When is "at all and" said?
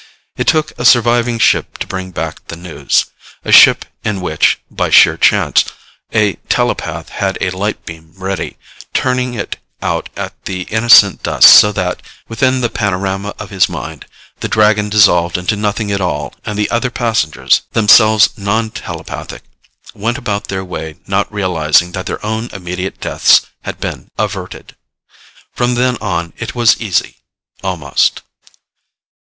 15.91-16.57